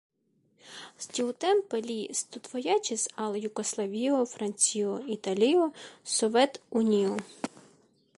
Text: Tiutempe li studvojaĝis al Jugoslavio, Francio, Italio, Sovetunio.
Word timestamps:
Tiutempe 1.17 1.81
li 1.87 1.97
studvojaĝis 2.19 3.03
al 3.25 3.37
Jugoslavio, 3.43 4.23
Francio, 4.33 4.97
Italio, 5.17 5.69
Sovetunio. 6.15 7.13